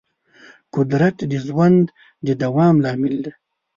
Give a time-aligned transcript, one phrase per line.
[0.75, 1.83] قدرت د ژوند
[2.25, 3.31] د دوام لامل دی.